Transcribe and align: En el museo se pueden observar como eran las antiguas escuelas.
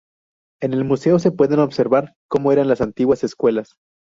En 0.63 0.73
el 0.73 0.83
museo 0.83 1.19
se 1.19 1.31
pueden 1.31 1.59
observar 1.59 2.15
como 2.27 2.51
eran 2.51 2.67
las 2.67 2.81
antiguas 2.81 3.23
escuelas. 3.23 3.75